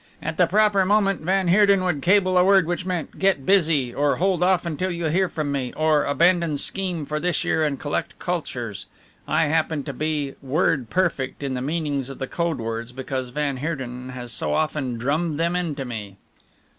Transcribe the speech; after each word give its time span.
At 0.19 0.37
the 0.37 0.47
proper 0.47 0.83
moment 0.83 1.21
van 1.21 1.47
Heerden 1.47 1.83
would 1.83 2.01
cable 2.01 2.35
a 2.35 2.43
word 2.43 2.65
which 2.65 2.87
meant 2.87 3.19
'Get 3.19 3.45
busy' 3.45 3.93
or 3.93 4.15
'Hold 4.15 4.41
off 4.41 4.65
until 4.65 4.89
you 4.89 5.05
hear 5.09 5.29
from 5.29 5.51
me,' 5.51 5.73
or 5.77 6.05
'Abandon 6.05 6.57
scheme 6.57 7.05
for 7.05 7.19
this 7.19 7.43
year 7.43 7.63
and 7.63 7.79
collect 7.79 8.17
cultures.' 8.17 8.87
I 9.27 9.45
happen 9.45 9.83
to 9.83 9.93
be 9.93 10.33
word 10.41 10.89
perfect 10.89 11.43
in 11.43 11.53
the 11.53 11.61
meanings 11.61 12.09
of 12.09 12.17
the 12.17 12.25
code 12.25 12.57
words 12.57 12.91
because 12.91 13.29
van 13.29 13.57
Heerden 13.57 14.09
has 14.09 14.31
so 14.31 14.55
often 14.55 14.97
drummed 14.97 15.39
them 15.39 15.55
into 15.55 15.85
me." 15.85 16.17